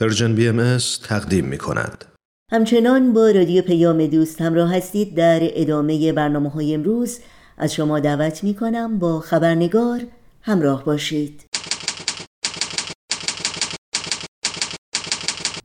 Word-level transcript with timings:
پرژن 0.00 0.34
بی 0.34 0.48
ام 0.48 0.78
تقدیم 1.04 1.44
می 1.44 1.58
کند. 1.58 2.04
همچنان 2.52 3.12
با 3.12 3.30
رادیو 3.30 3.62
پیام 3.62 4.06
دوست 4.06 4.40
همراه 4.40 4.76
هستید 4.76 5.14
در 5.14 5.40
ادامه 5.42 6.12
برنامه 6.12 6.50
های 6.50 6.74
امروز. 6.74 7.18
از 7.56 7.74
شما 7.74 8.00
دعوت 8.00 8.44
می 8.44 8.54
کنم 8.54 8.98
با 8.98 9.20
خبرنگار 9.20 10.00
همراه 10.42 10.84
باشید. 10.84 11.44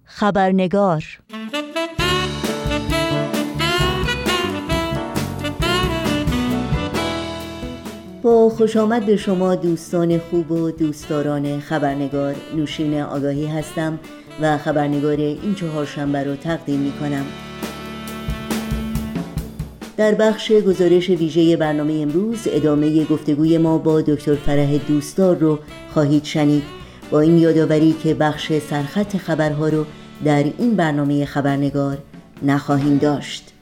خبرنگار 0.05 1.03
با 8.21 8.49
خوش 8.49 8.77
آمد 8.77 9.05
به 9.05 9.17
شما 9.17 9.55
دوستان 9.55 10.17
خوب 10.17 10.51
و 10.51 10.71
دوستداران 10.71 11.59
خبرنگار. 11.59 12.35
نوشین 12.55 13.01
آگاهی 13.01 13.47
هستم. 13.47 13.99
و 14.41 14.57
خبرنگار 14.57 15.17
این 15.17 15.55
چهارشنبه 15.55 16.23
رو 16.23 16.35
تقدیم 16.35 16.79
می 16.79 16.91
کنم 16.91 17.25
در 19.97 20.13
بخش 20.13 20.51
گزارش 20.51 21.09
ویژه 21.09 21.57
برنامه 21.57 21.93
امروز 21.93 22.39
ادامه 22.45 23.05
گفتگوی 23.05 23.57
ما 23.57 23.77
با 23.77 24.01
دکتر 24.01 24.35
فرح 24.35 24.77
دوستدار 24.77 25.35
رو 25.35 25.59
خواهید 25.93 26.23
شنید. 26.23 26.63
با 27.11 27.19
این 27.19 27.37
یادآوری 27.37 27.95
که 28.03 28.13
بخش 28.13 28.51
سرخط 28.69 29.17
خبرها 29.17 29.67
رو 29.67 29.85
در 30.25 30.43
این 30.57 30.75
برنامه 30.75 31.25
خبرنگار 31.25 31.97
نخواهیم 32.43 32.97
داشت. 32.97 33.52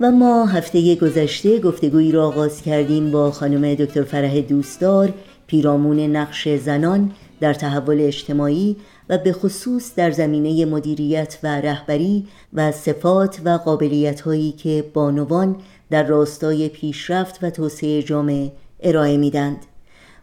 و 0.00 0.10
ما 0.10 0.46
هفته 0.46 0.94
گذشته 0.94 1.58
گفتگویی 1.58 2.12
را 2.12 2.26
آغاز 2.26 2.62
کردیم 2.62 3.10
با 3.10 3.30
خانم 3.30 3.74
دکتر 3.74 4.02
فرح 4.02 4.40
دوستدار 4.40 5.14
پیرامون 5.46 6.00
نقش 6.00 6.48
زنان 6.48 7.12
در 7.40 7.54
تحول 7.54 8.00
اجتماعی 8.00 8.76
و 9.08 9.18
به 9.18 9.32
خصوص 9.32 9.94
در 9.94 10.10
زمینه 10.10 10.64
مدیریت 10.64 11.38
و 11.42 11.60
رهبری 11.60 12.26
و 12.54 12.72
صفات 12.72 13.40
و 13.44 13.48
قابلیت 13.50 14.20
هایی 14.20 14.52
که 14.52 14.84
بانوان 14.94 15.56
در 15.90 16.02
راستای 16.02 16.68
پیشرفت 16.68 17.44
و 17.44 17.50
توسعه 17.50 18.02
جامعه 18.02 18.52
ارائه 18.82 19.16
میدند 19.16 19.56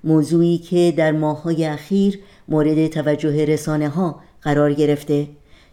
موضوعی 0.03 0.57
که 0.57 0.93
در 0.97 1.11
ماههای 1.11 1.65
اخیر 1.65 2.19
مورد 2.47 2.87
توجه 2.87 3.45
رسانه 3.45 3.89
ها 3.89 4.21
قرار 4.41 4.73
گرفته 4.73 5.27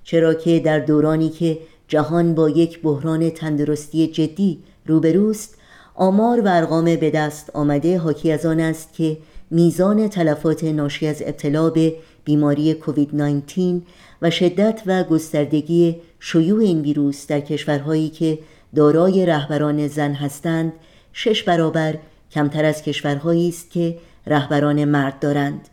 چرا 0.04 0.34
که 0.34 0.60
در 0.60 0.78
دورانی 0.78 1.28
که 1.28 1.58
جهان 1.88 2.34
با 2.34 2.50
یک 2.50 2.82
بحران 2.82 3.30
تندرستی 3.30 4.06
جدی 4.06 4.58
روبروست. 4.86 5.56
آمار 5.94 6.40
و 6.40 6.48
ارقام 6.48 6.84
به 6.96 7.10
دست 7.10 7.50
آمده 7.54 7.98
حاکی 7.98 8.32
از 8.32 8.46
آن 8.46 8.60
است 8.60 8.92
که 8.92 9.18
میزان 9.50 10.08
تلفات 10.08 10.64
ناشی 10.64 11.06
از 11.06 11.22
ابتلا 11.26 11.70
به 11.70 11.94
بیماری 12.24 12.74
کووید 12.74 13.14
19 13.14 13.82
و 14.22 14.30
شدت 14.30 14.82
و 14.86 15.04
گستردگی 15.04 15.96
شیوع 16.20 16.60
این 16.60 16.80
ویروس 16.80 17.26
در 17.26 17.40
کشورهایی 17.40 18.08
که 18.08 18.38
دارای 18.74 19.26
رهبران 19.26 19.88
زن 19.88 20.12
هستند 20.12 20.72
شش 21.12 21.42
برابر 21.42 21.98
کمتر 22.30 22.64
از 22.64 22.82
کشورهایی 22.82 23.48
است 23.48 23.70
که 23.70 23.98
رهبران 24.26 24.84
مرد 24.84 25.18
دارند. 25.18 25.68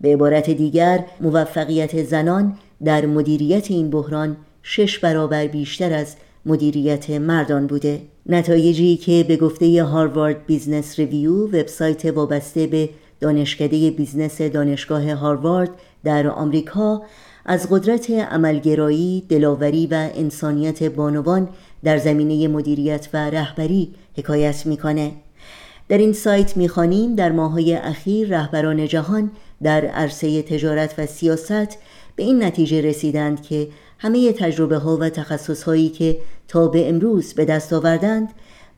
به 0.00 0.12
عبارت 0.12 0.50
دیگر 0.50 1.04
موفقیت 1.20 2.02
زنان 2.02 2.58
در 2.84 3.06
مدیریت 3.06 3.70
این 3.70 3.90
بحران 3.90 4.36
شش 4.62 4.98
برابر 4.98 5.46
بیشتر 5.46 5.92
از 5.92 6.16
مدیریت 6.46 7.10
مردان 7.10 7.66
بوده 7.66 8.02
نتایجی 8.26 8.96
که 8.96 9.24
به 9.28 9.36
گفته 9.36 9.84
Harvard 9.84 10.46
Business 10.46 10.98
Review 10.98 11.46
وبسایت 11.46 12.04
وابسته 12.04 12.66
به 12.66 12.88
دانشکده 13.20 13.90
business 13.90 14.42
دانشگاه 14.42 15.12
هاروارد 15.12 15.70
در 16.04 16.28
آمریکا 16.28 17.02
از 17.46 17.66
قدرت 17.70 18.10
عملگرایی، 18.10 19.24
دلاوری 19.28 19.86
و 19.86 20.10
انسانیت 20.14 20.82
بانوان 20.82 21.48
در 21.84 21.98
زمینه 21.98 22.48
مدیریت 22.48 23.08
و 23.12 23.30
رهبری 23.30 23.94
حکایت 24.16 24.66
می‌کنه. 24.66 25.12
در 25.88 25.98
این 25.98 26.12
سایت 26.12 26.56
می‌خوانیم 26.56 27.14
در 27.14 27.32
ماهای 27.32 27.74
اخیر 27.74 28.28
رهبران 28.28 28.86
جهان 28.86 29.30
در 29.62 29.84
عرصه 29.84 30.42
تجارت 30.42 30.94
و 30.98 31.06
سیاست 31.06 31.78
به 32.16 32.22
این 32.22 32.42
نتیجه 32.42 32.80
رسیدند 32.80 33.42
که 33.42 33.68
همه 34.02 34.32
تجربه 34.32 34.76
ها 34.76 34.96
و 34.96 35.08
تخصص 35.08 35.62
هایی 35.62 35.88
که 35.88 36.16
تا 36.48 36.68
به 36.68 36.88
امروز 36.88 37.34
به 37.34 37.44
دست 37.44 37.72
آوردند 37.72 38.28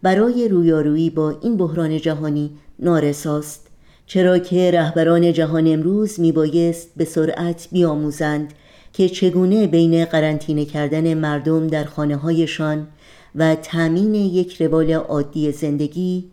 برای 0.02 0.48
رویارویی 0.48 1.10
با 1.10 1.30
این 1.42 1.56
بحران 1.56 1.98
جهانی 1.98 2.50
نارساست. 2.78 3.66
چرا 4.06 4.38
که 4.38 4.70
رهبران 4.70 5.32
جهان 5.32 5.66
امروز 5.72 6.20
میبایست 6.20 6.88
به 6.96 7.04
سرعت 7.04 7.68
بیاموزند 7.72 8.54
که 8.92 9.08
چگونه 9.08 9.66
بین 9.66 10.04
قرنطینه 10.04 10.64
کردن 10.64 11.14
مردم 11.14 11.66
در 11.66 11.84
خانه 11.84 12.16
هایشان 12.16 12.86
و 13.34 13.54
تأمین 13.54 14.14
یک 14.14 14.62
روال 14.62 14.92
عادی 14.92 15.52
زندگی 15.52 16.24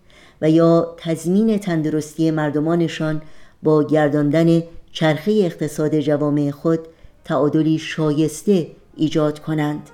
و 0.41 0.49
یا 0.49 0.95
تضمین 0.97 1.57
تندرستی 1.57 2.31
مردمانشان 2.31 3.21
با 3.63 3.83
گرداندن 3.83 4.63
چرخه 4.91 5.31
اقتصاد 5.31 5.99
جوامع 5.99 6.51
خود 6.51 6.79
تعادلی 7.25 7.77
شایسته 7.77 8.67
ایجاد 9.01 9.39
کنند 9.39 9.89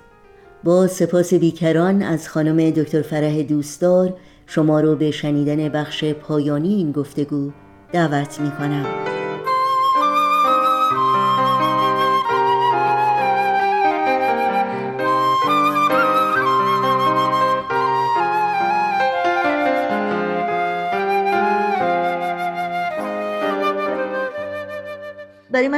با 0.64 0.86
سپاس 0.86 1.34
بیکران 1.34 2.02
از 2.02 2.28
خانم 2.28 2.70
دکتر 2.70 3.02
فرح 3.02 3.42
دوستدار 3.42 4.14
شما 4.46 4.80
رو 4.80 4.96
به 4.96 5.10
شنیدن 5.10 5.68
بخش 5.68 6.04
پایانی 6.04 6.74
این 6.74 6.92
گفتگو 6.92 7.50
دعوت 7.92 8.40
می 8.40 8.50
کنم. 8.50 9.17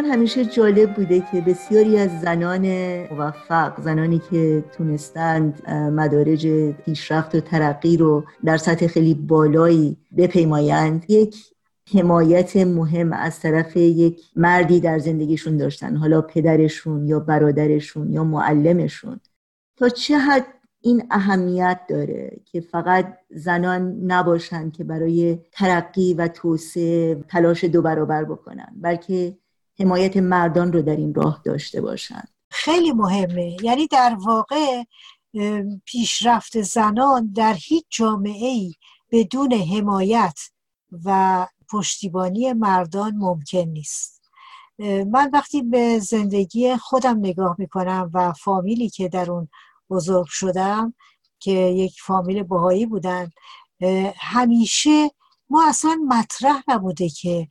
من 0.03 0.11
همیشه 0.11 0.45
جالب 0.45 0.95
بوده 0.95 1.23
که 1.33 1.41
بسیاری 1.41 1.99
از 1.99 2.21
زنان 2.21 2.67
موفق 3.13 3.81
زنانی 3.81 4.21
که 4.31 4.65
تونستند 4.73 5.71
مدارج 5.71 6.47
پیشرفت 6.73 7.35
و 7.35 7.41
ترقی 7.41 7.97
رو 7.97 8.25
در 8.45 8.57
سطح 8.57 8.87
خیلی 8.87 9.15
بالایی 9.15 9.97
بپیمایند 10.17 11.11
یک 11.11 11.37
حمایت 11.95 12.57
مهم 12.57 13.13
از 13.13 13.41
طرف 13.41 13.77
یک 13.77 14.21
مردی 14.37 14.81
در 14.81 14.99
زندگیشون 14.99 15.57
داشتن 15.57 15.97
حالا 15.97 16.23
پدرشون 16.23 17.07
یا 17.07 17.21
برادرشون 17.21 18.13
یا 18.13 18.25
معلمشون. 18.25 19.21
تا 19.77 19.89
چه 19.89 20.19
حد 20.19 20.47
این 20.81 21.03
اهمیت 21.11 21.81
داره 21.89 22.41
که 22.45 22.61
فقط 22.61 23.19
زنان 23.31 24.01
نباشند 24.05 24.73
که 24.73 24.85
برای 24.85 25.39
ترقی 25.53 26.15
و 26.15 26.29
توسعه 26.29 27.25
تلاش 27.29 27.65
دو 27.65 27.83
برابر 27.83 28.25
بکنن 28.25 28.73
بلکه 28.77 29.40
حمایت 29.81 30.17
مردان 30.17 30.73
رو 30.73 30.83
در 30.83 30.97
این 30.97 31.15
راه 31.15 31.43
داشته 31.45 31.81
باشند. 31.81 32.29
خیلی 32.51 32.93
مهمه. 32.93 33.57
یعنی 33.63 33.87
در 33.87 34.17
واقع 34.21 34.83
پیشرفت 35.85 36.63
زنان 36.63 37.33
در 37.33 37.55
هیچ 37.55 37.85
جامعه 37.91 38.49
ای 38.49 38.75
بدون 39.11 39.53
حمایت 39.53 40.39
و 41.05 41.47
پشتیبانی 41.71 42.53
مردان 42.53 43.15
ممکن 43.17 43.59
نیست. 43.59 44.21
من 45.07 45.31
وقتی 45.33 45.63
به 45.63 45.99
زندگی 45.99 46.77
خودم 46.77 47.19
نگاه 47.19 47.57
می‌کنم 47.59 48.11
و 48.15 48.33
فامیلی 48.33 48.91
که 48.91 49.09
در 49.09 49.31
اون 49.31 49.49
بزرگ 49.91 50.27
شدم 50.27 50.95
که 51.39 51.53
یک 51.53 52.01
فامیل 52.01 52.43
بهایی 52.43 52.87
بودن 52.87 53.31
همیشه 54.17 55.11
ما 55.51 55.69
اصلا 55.69 55.99
مطرح 56.09 56.63
نبوده 56.69 57.09
که 57.09 57.49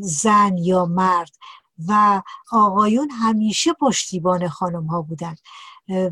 زن 0.00 0.56
یا 0.58 0.84
مرد 0.84 1.30
و 1.88 2.22
آقایون 2.52 3.10
همیشه 3.10 3.72
پشتیبان 3.72 4.48
خانم 4.48 4.86
ها 4.86 5.02
بودن. 5.02 5.34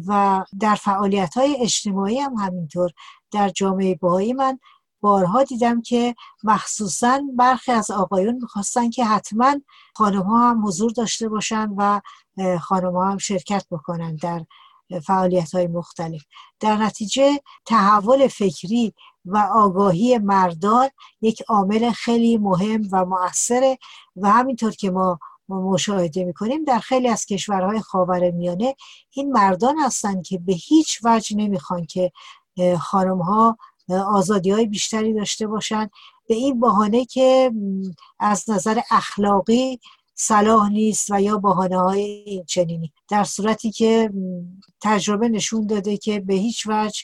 و 0.06 0.44
در 0.60 0.74
فعالیت 0.74 1.36
های 1.36 1.56
اجتماعی 1.60 2.18
هم 2.18 2.34
همینطور 2.34 2.90
در 3.30 3.48
جامعه 3.48 3.94
بهایی 3.94 4.32
من 4.32 4.58
بارها 5.00 5.44
دیدم 5.44 5.82
که 5.82 6.14
مخصوصا 6.44 7.20
برخی 7.36 7.72
از 7.72 7.90
آقایون 7.90 8.34
می‌خواستن 8.34 8.90
که 8.90 9.04
حتما 9.04 9.56
خانم 9.94 10.22
ها 10.22 10.50
هم 10.50 10.66
حضور 10.66 10.90
داشته 10.90 11.28
باشن 11.28 11.68
و 11.76 12.00
خانم 12.60 12.92
ها 12.96 13.10
هم 13.10 13.18
شرکت 13.18 13.66
بکنن 13.70 14.16
در 14.16 14.46
فعالیت 15.06 15.54
های 15.54 15.66
مختلف. 15.66 16.22
در 16.60 16.76
نتیجه 16.76 17.40
تحول 17.66 18.28
فکری 18.28 18.94
و 19.24 19.48
آگاهی 19.54 20.18
مردان 20.18 20.88
یک 21.20 21.42
عامل 21.48 21.90
خیلی 21.90 22.38
مهم 22.38 22.88
و 22.92 23.04
مؤثره 23.04 23.78
و 24.16 24.30
همینطور 24.30 24.72
که 24.72 24.90
ما 24.90 25.18
مشاهده 25.48 26.24
می‌کنیم 26.24 26.64
در 26.64 26.78
خیلی 26.78 27.08
از 27.08 27.26
کشورهای 27.26 27.80
خاور 27.80 28.30
میانه 28.30 28.76
این 29.10 29.32
مردان 29.32 29.78
هستند 29.78 30.26
که 30.26 30.38
به 30.38 30.52
هیچ 30.52 31.00
وجه 31.04 31.36
نمی‌خوان 31.36 31.86
که 31.86 32.12
خانم 32.80 33.18
ها 33.18 33.58
آزادی 34.06 34.50
های 34.50 34.66
بیشتری 34.66 35.14
داشته 35.14 35.46
باشن. 35.46 35.90
به 36.28 36.34
این 36.34 36.60
بهانه 36.60 37.04
که 37.04 37.52
از 38.18 38.50
نظر 38.50 38.80
اخلاقی 38.90 39.80
صلاح 40.14 40.68
نیست 40.68 41.10
و 41.10 41.20
یا 41.22 41.38
بحانه 41.38 41.78
های 41.78 42.44
چنینی. 42.46 42.92
در 43.08 43.24
صورتی 43.24 43.70
که 43.70 44.10
تجربه 44.80 45.28
نشون 45.28 45.66
داده 45.66 45.96
که 45.96 46.20
به 46.20 46.34
هیچ 46.34 46.66
وجه 46.66 47.02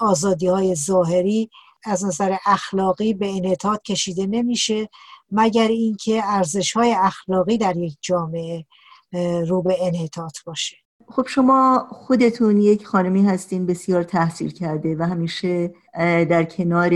آزادی 0.00 0.46
های 0.46 0.74
ظاهری 0.74 1.50
از 1.84 2.04
نظر 2.04 2.36
اخلاقی 2.46 3.14
به 3.14 3.36
انعطاف 3.36 3.78
کشیده 3.86 4.26
نمیشه 4.26 4.88
مگر 5.30 5.68
اینکه 5.68 6.22
ارزش 6.24 6.72
های 6.72 6.94
اخلاقی 6.98 7.58
در 7.58 7.76
یک 7.76 7.96
جامعه 8.00 8.64
رو 9.46 9.62
به 9.62 9.76
انحطاط 9.80 10.38
باشه. 10.46 10.76
خب 11.08 11.26
شما 11.28 11.88
خودتون 11.90 12.58
یک 12.58 12.86
خانمی 12.86 13.22
هستین 13.22 13.66
بسیار 13.66 14.02
تحصیل 14.02 14.50
کرده 14.50 14.96
و 14.96 15.02
همیشه 15.02 15.74
در 16.24 16.44
کنار 16.44 16.92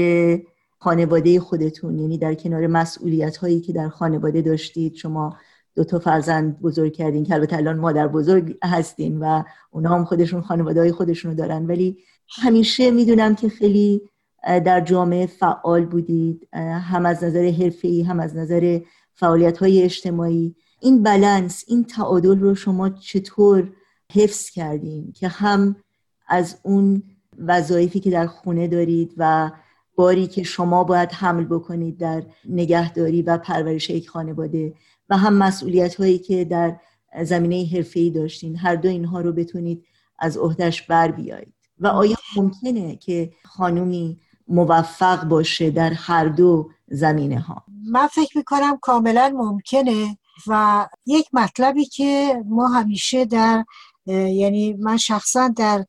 خانواده 0.79 1.41
خودتون 1.41 1.99
یعنی 1.99 2.19
در 2.19 2.35
کنار 2.35 2.67
مسئولیت 2.67 3.37
هایی 3.37 3.61
که 3.61 3.73
در 3.73 3.89
خانواده 3.89 4.43
داشتید 4.43 4.95
شما 4.95 5.37
دو 5.75 5.85
تا 5.85 5.99
فرزند 5.99 6.61
بزرگ 6.61 6.93
کردین 6.93 7.25
که 7.25 7.35
البته 7.35 7.57
الان 7.57 7.77
مادر 7.77 8.09
بزرگ 8.09 8.59
هستین 8.65 9.19
و 9.19 9.43
اونا 9.71 9.95
هم 9.95 10.05
خودشون 10.05 10.43
خانواده 10.43 10.81
های 10.81 10.93
خودشون 10.93 11.31
رو 11.31 11.37
دارن 11.37 11.67
ولی 11.67 11.99
همیشه 12.29 12.91
می‌دونم 12.91 13.35
که 13.35 13.49
خیلی 13.49 14.03
در 14.47 14.81
جامعه 14.81 15.27
فعال 15.27 15.85
بودید 15.85 16.49
هم 16.83 17.07
از 17.07 17.25
نظر 17.25 17.51
حرفه‌ای 17.51 18.03
هم 18.03 18.21
از 18.21 18.37
نظر 18.37 18.81
فعالیت 19.15 19.59
های 19.59 19.83
اجتماعی. 19.83 20.55
این 20.81 21.03
بلنس 21.03 21.65
این 21.67 21.85
تعادل 21.85 22.39
رو 22.39 22.55
شما 22.55 22.89
چطور 22.89 23.73
حفظ 24.13 24.51
کردین 24.51 25.13
که 25.13 25.29
هم 25.29 25.77
از 26.29 26.59
اون 26.63 27.03
وظایفی 27.39 28.01
که 28.01 28.11
در 28.11 28.27
خونه 28.27 28.69
دارید 28.69 29.15
و 29.17 29.51
باری 29.97 30.27
که 30.27 30.43
شما 30.43 30.85
باید 30.85 31.13
حمل 31.13 31.45
بکنید 31.45 31.99
در 31.99 32.23
نگهداری 32.49 33.23
و 33.23 33.39
پرورش 33.39 33.91
یک 33.91 34.09
خانواده 34.09 34.75
و 35.11 35.17
هم 35.17 35.35
مسئولیت 35.35 35.95
هایی 35.95 36.19
که 36.19 36.45
در 36.45 36.77
زمینه 37.23 37.69
حرفه‌ای 37.73 38.11
داشتین 38.11 38.57
هر 38.57 38.77
دو 38.77 38.89
اینها 38.89 39.21
رو 39.21 39.33
بتونید 39.33 39.85
از 40.19 40.37
عهدهش 40.37 40.83
بر 40.83 41.11
بیایید. 41.11 41.56
و 41.81 41.87
آیا 41.87 42.17
ممکنه 42.37 42.97
که 42.97 43.33
خانومی 43.45 44.21
موفق 44.49 45.25
باشه 45.25 45.71
در 45.71 45.91
هر 45.91 46.29
دو 46.29 46.71
زمینه 46.89 47.41
ها 47.41 47.65
من 47.91 48.07
فکر 48.07 48.39
می‌کنم 48.39 48.79
کاملا 48.83 49.35
ممکنه 49.37 50.19
و 50.47 50.87
یک 51.07 51.29
مطلبی 51.33 51.85
که 51.85 52.43
ما 52.47 52.69
همیشه 52.69 53.25
در 53.25 53.65
یعنی 54.07 54.73
من 54.73 54.97
شخصا 54.97 55.49
در 55.49 55.85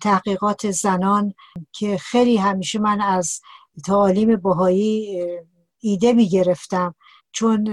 تحقیقات 0.00 0.70
زنان 0.70 1.34
که 1.72 1.98
خیلی 1.98 2.36
همیشه 2.36 2.78
من 2.78 3.00
از 3.00 3.40
تعالیم 3.86 4.36
بهایی 4.36 5.22
ایده 5.80 6.12
می‌گرفتم. 6.12 6.94
چون 7.32 7.64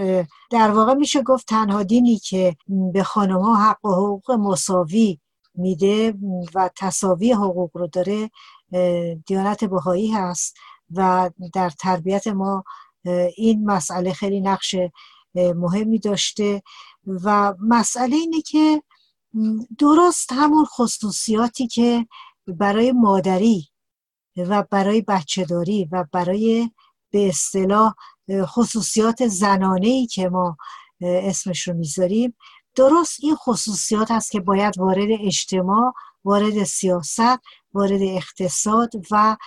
در 0.52 0.72
واقع 0.72 0.94
میشه 0.94 1.24
گفت 1.24 1.48
تنها 1.48 1.84
دینی 1.84 2.18
که 2.18 2.56
به 2.94 3.04
خانم 3.04 3.40
ها 3.40 3.56
حق 3.56 3.86
و 3.86 3.92
حقوق 3.94 4.32
مساوی 4.32 5.20
میده 5.56 6.14
و 6.56 6.70
تصاوی 6.76 7.32
حقوق 7.32 7.78
رو 7.78 7.88
داره 7.88 8.30
دیانت 9.26 9.64
بهایی 9.64 10.12
هست 10.12 10.56
و 10.92 11.30
در 11.54 11.70
تربیت 11.70 12.28
ما 12.28 12.64
این 13.36 13.66
مسئله 13.66 14.14
خیلی 14.14 14.42
نقش 14.42 14.76
مهمی 15.36 16.00
داشته 16.00 16.64
و 17.08 17.54
مسئله 17.60 18.16
اینه 18.16 18.42
که 18.42 18.84
درست 19.80 20.32
همون 20.32 20.66
خصوصیاتی 20.66 21.68
که 21.68 22.08
برای 22.48 22.92
مادری 22.92 23.70
و 24.38 24.64
برای 24.72 25.02
بچهداری 25.02 25.90
و 25.92 26.06
برای 26.12 26.70
به 27.12 27.28
اصطلاح 27.28 27.94
خصوصیات 28.32 29.28
زنانه 29.28 29.88
ای 29.88 30.08
که 30.08 30.30
ما 30.30 30.58
اسمش 31.02 31.68
رو 31.68 31.74
می‌ذاریم 31.74 32.36
درست 32.76 33.18
این 33.24 33.36
خصوصیات 33.36 34.12
هست 34.12 34.32
که 34.32 34.40
باید 34.40 34.78
وارد 34.78 35.08
اجتماع 35.22 35.94
وارد 36.24 36.64
سیاست 36.64 37.40
وارد 37.74 38.02
اقتصاد 38.02 38.92
و 39.12 39.38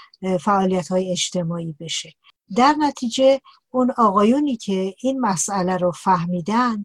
فعالیت 0.41 0.89
های 0.89 1.13
اجتماعی 1.13 1.75
بشه. 1.81 2.13
در 2.57 2.75
نتیجه 2.79 3.41
اون 3.77 3.91
آقایونی 3.97 4.57
که 4.57 4.95
این 5.03 5.21
مسئله 5.21 5.77
رو 5.77 5.93
فهمیدن 5.93 6.85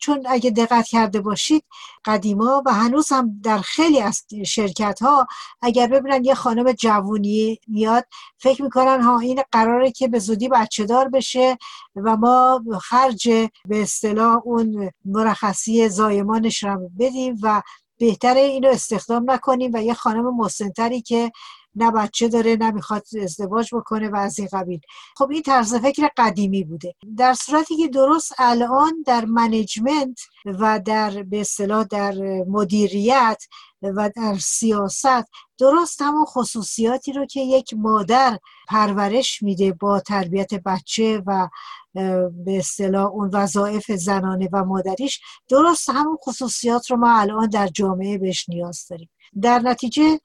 چون 0.00 0.22
اگه 0.28 0.50
دقت 0.50 0.86
کرده 0.86 1.20
باشید 1.20 1.64
قدیما 2.04 2.62
و 2.66 2.72
هنوز 2.72 3.12
هم 3.12 3.40
در 3.42 3.58
خیلی 3.58 4.00
از 4.00 4.24
شرکت 4.46 5.02
ها 5.02 5.26
اگر 5.62 5.86
ببینن 5.86 6.24
یه 6.24 6.34
خانم 6.34 6.72
جوونی 6.72 7.58
میاد 7.68 8.04
فکر 8.38 8.62
می‌کنن 8.62 9.02
ها 9.02 9.18
این 9.18 9.42
قراره 9.52 9.90
که 9.90 10.08
به 10.08 10.18
زودی 10.18 10.48
بچه 10.48 10.84
دار 10.84 11.08
بشه 11.08 11.58
و 11.96 12.16
ما 12.16 12.62
خرج 12.80 13.28
به 13.68 13.82
اصطلاح 13.82 14.40
اون 14.44 14.90
مرخصی 15.04 15.88
زایمانش 15.88 16.64
رو 16.64 16.90
بدیم 16.98 17.36
و 17.42 17.62
بهتره 17.98 18.40
اینو 18.40 18.68
استخدام 18.68 19.30
نکنیم 19.30 19.70
و 19.74 19.82
یه 19.82 19.94
خانم 19.94 20.36
مسنتری 20.36 21.02
که 21.02 21.32
نه 21.76 21.90
بچه 21.90 22.28
داره 22.28 22.56
نه 22.56 22.70
می‌خواد 22.70 23.02
ازدواج 23.22 23.74
بکنه 23.74 24.08
و 24.08 24.16
از 24.16 24.38
این 24.38 24.48
قبیل. 24.52 24.80
خب 25.16 25.30
این 25.30 25.42
طرز 25.42 25.74
فکر 25.74 26.10
قدیمی 26.16 26.64
بوده. 26.64 26.94
در 27.16 27.34
صورتی 27.34 27.76
که 27.76 27.88
درست 27.88 28.32
الان 28.38 29.02
در 29.06 29.24
منیجمنت 29.24 30.20
و 30.44 30.80
در 30.84 31.22
به 31.22 31.40
اصطلاح 31.40 31.84
در 31.84 32.14
مدیریت 32.48 33.42
و 33.82 34.10
در 34.16 34.38
سیاست 34.38 35.24
درست 35.58 36.02
همون 36.02 36.24
خصوصیاتی 36.24 37.12
رو 37.12 37.26
که 37.26 37.40
یک 37.40 37.74
مادر 37.76 38.38
پرورش 38.68 39.42
میده 39.42 39.72
با 39.72 40.00
تربیت 40.00 40.54
بچه 40.54 41.22
و 41.26 41.48
به 41.94 42.58
اصطلاح 42.58 43.06
اون 43.06 43.30
وظایف 43.32 43.92
زنانه 43.92 44.48
و 44.52 44.64
مادریش 44.64 45.20
درست 45.48 45.90
همون 45.90 46.16
خصوصیات 46.24 46.90
رو 46.90 46.96
ما 46.96 47.20
الان 47.20 47.48
در 47.48 47.66
جامعه 47.66 48.18
بهش 48.18 48.48
نیاز 48.48 48.86
داریم. 48.90 49.10
در 49.42 49.58
نتیجه 49.58 50.20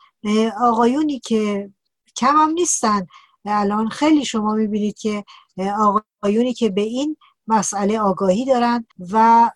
آقایونی 0.62 1.20
که 1.20 1.70
کم 2.18 2.36
هم 2.38 2.50
نیستن. 2.50 3.08
الان 3.46 3.90
خیلی 3.90 4.26
شما 4.26 4.54
می‌بینید 4.54 4.98
که 4.98 5.24
آقایونی 5.80 6.54
که 6.54 6.70
به 6.70 6.82
این 6.82 7.18
مسئله 7.48 8.00
آگاهی 8.00 8.46
دارن 8.46 8.86
و 9.12 9.50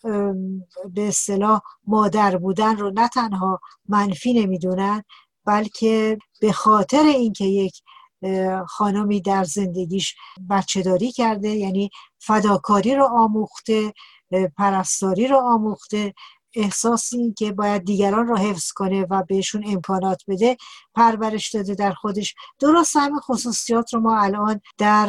به 0.93 1.07
اصطلاح 1.07 1.61
مادر 1.87 2.37
بودن 2.37 2.77
رو 2.77 2.91
نه 2.95 3.07
تنها 3.07 3.59
منفی 3.89 4.33
نمی‌دونن 4.33 5.03
بلکه 5.45 6.17
به 6.41 6.51
خاطر 6.51 7.03
اینکه 7.03 7.45
یک 7.45 7.81
خانمی 8.67 9.21
در 9.21 9.43
زندگیش 9.43 10.15
بچه 10.49 10.81
داری 10.81 11.11
کرده 11.11 11.49
یعنی 11.49 11.89
فداکاری 12.19 12.95
رو 12.95 13.05
آموخته 13.05 13.93
پرستاری 14.57 15.27
رو 15.27 15.37
آموخته 15.37 16.13
احساسی 16.55 17.33
که 17.37 17.51
باید 17.51 17.85
دیگران 17.85 18.27
رو 18.27 18.37
حفظ 18.37 18.71
کنه 18.71 19.07
و 19.09 19.23
بهشون 19.23 19.63
امکانات 19.67 20.21
بده 20.27 20.57
پرورش 20.95 21.49
داده 21.49 21.75
در 21.75 21.91
خودش. 21.91 22.35
درست 22.59 22.95
همه 22.95 23.19
خصوصیات 23.19 23.93
رو 23.93 23.99
ما 23.99 24.19
الان 24.21 24.61
در 24.77 25.07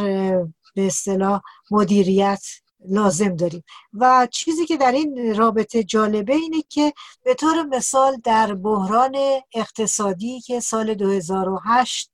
به 0.75 0.87
اصطلاح 0.87 1.41
مدیریت 1.71 2.43
لازم 2.89 3.37
داریم. 3.37 3.65
و 3.93 4.29
چیزی 4.31 4.67
که 4.67 4.77
در 4.77 4.93
این 4.93 5.37
رابطه 5.37 5.85
جالبه 5.85 6.35
اینه 6.35 6.63
که 6.69 6.93
به 7.23 7.35
طور 7.35 7.63
مثال 7.63 8.17
در 8.25 8.55
بحران 8.55 9.17
اقتصادی 9.55 10.41
که 10.41 10.61
سال 10.61 10.95
2008 10.95 12.11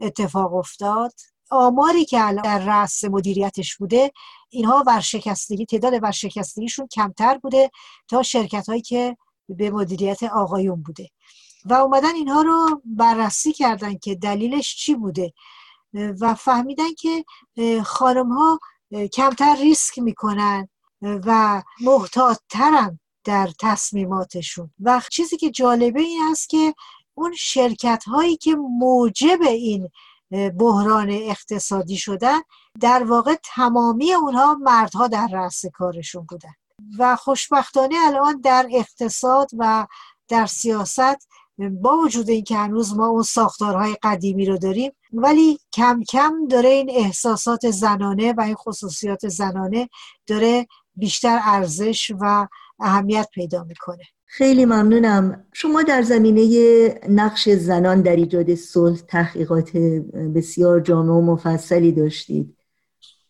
اتفاق 0.00 0.54
افتاد 0.54 1.12
آماری 1.50 2.04
که 2.04 2.26
الان 2.26 2.42
در 2.42 2.58
رأس 2.58 3.04
مدیریتش 3.04 3.76
بوده 3.76 4.12
اینها 4.50 4.84
ورشکستگی 4.86 5.66
تعداد 5.66 6.02
ورشکستگیشون 6.02 6.86
کمتر 6.86 7.38
بوده 7.38 7.70
تا 8.08 8.22
شرکت 8.22 8.68
هایی 8.68 8.82
که 8.82 9.16
به 9.48 9.70
مدیریت 9.70 10.22
آقایون 10.22 10.82
بوده. 10.82 11.10
و 11.64 11.74
اومدن 11.74 12.14
اینها 12.14 12.42
رو 12.42 12.82
بررسی 12.84 13.52
کردن 13.52 13.98
که 13.98 14.14
دلیلش 14.14 14.76
چی 14.76 14.94
بوده. 14.94 15.32
و 15.92 16.34
فهمیدن 16.34 16.94
که 16.98 17.24
خانم 17.84 18.32
ها 18.32 18.60
کمتر 19.12 19.56
ریسک 19.56 19.98
می‌کنن 19.98 20.68
و 21.02 21.62
محتاطترن 21.80 23.00
در 23.24 23.50
تصمیماتشون. 23.60 24.70
و 24.80 25.02
چیزی 25.10 25.36
که 25.36 25.50
جالبه 25.50 26.00
این 26.00 26.22
است 26.30 26.48
که 26.48 26.74
اون 27.14 27.34
شرکت 27.34 28.04
هایی 28.06 28.36
که 28.36 28.54
موجب 28.54 29.42
این 29.42 29.88
بحران 30.30 31.10
اقتصادی 31.10 31.96
شدن 31.96 32.38
در 32.80 33.04
واقع 33.04 33.34
تمامی 33.44 34.14
اونها 34.14 34.54
مردها 34.54 35.08
در 35.08 35.28
رأس 35.32 35.66
کارشون 35.66 36.26
بودن. 36.28 36.52
و 36.98 37.16
خوشبختانه 37.16 37.94
الان 38.06 38.40
در 38.40 38.68
اقتصاد 38.72 39.50
و 39.58 39.86
در 40.28 40.46
سیاست 40.46 41.28
با 41.58 41.96
وجود 41.98 42.30
اینکه 42.30 42.56
هنوز 42.56 42.96
ما 42.96 43.06
اون 43.06 43.22
ساختارهای 43.22 43.96
قدیمی 44.02 44.46
رو 44.46 44.58
داریم 44.58 44.92
ولی 45.12 45.60
کم 45.72 46.02
کم 46.08 46.46
داره 46.50 46.68
این 46.68 46.90
احساسات 46.90 47.70
زنانه 47.70 48.32
و 48.32 48.40
این 48.40 48.54
خصوصیات 48.54 49.28
زنانه 49.28 49.88
داره 50.26 50.66
بیشتر 50.96 51.40
ارزش 51.42 52.12
و 52.20 52.46
اهمیت 52.80 53.28
پیدا 53.32 53.64
می‌کنه. 53.64 54.04
خیلی 54.30 54.64
ممنونم. 54.64 55.44
شما 55.52 55.82
در 55.82 56.02
زمینه 56.02 56.44
نقش 57.08 57.48
زنان 57.48 58.02
در 58.02 58.16
ایجاد 58.16 58.54
صلح 58.54 58.96
تحقیقات 58.96 59.76
بسیار 60.34 60.80
جامع 60.80 61.12
و 61.12 61.20
مفصلی 61.20 61.92
داشتید. 61.92 62.56